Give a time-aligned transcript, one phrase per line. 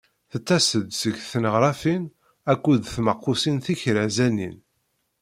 [0.31, 2.03] Tettas-d seg tneɣrafin
[2.51, 4.57] akked tmaqqusin tikerrazanin.